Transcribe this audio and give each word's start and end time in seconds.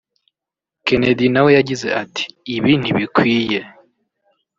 Kennedy 0.85 1.27
nawe 1.33 1.49
yagize 1.57 1.87
ati 2.03 2.23
“Ibi 2.55 2.71
ntibikwiye 2.81 3.59